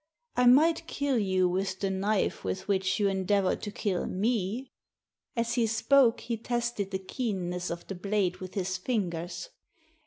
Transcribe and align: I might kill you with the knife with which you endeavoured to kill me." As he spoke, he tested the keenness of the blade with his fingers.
I 0.35 0.47
might 0.47 0.87
kill 0.87 1.19
you 1.19 1.47
with 1.47 1.79
the 1.79 1.91
knife 1.91 2.43
with 2.43 2.67
which 2.67 2.99
you 2.99 3.07
endeavoured 3.07 3.61
to 3.61 3.71
kill 3.71 4.07
me." 4.07 4.71
As 5.35 5.53
he 5.53 5.67
spoke, 5.67 6.21
he 6.21 6.37
tested 6.37 6.89
the 6.89 6.97
keenness 6.97 7.69
of 7.69 7.85
the 7.85 7.93
blade 7.93 8.37
with 8.37 8.55
his 8.55 8.77
fingers. 8.77 9.49